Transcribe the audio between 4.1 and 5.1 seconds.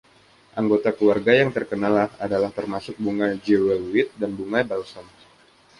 dan bunga balsam.